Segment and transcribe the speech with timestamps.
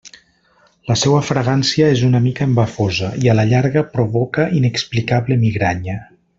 [0.91, 6.03] La seua fragància és una mica embafosa, i a la llarga provoca inexplicable migranya.